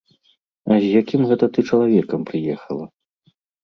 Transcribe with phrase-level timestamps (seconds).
[0.71, 2.85] А з якім гэта ты чалавекам прыехала?